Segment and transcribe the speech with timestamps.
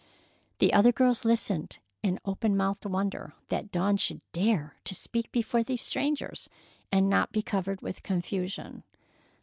[0.57, 5.61] The other girls listened in open mouthed wonder that Dawn should dare to speak before
[5.61, 6.49] these strangers
[6.91, 8.81] and not be covered with confusion.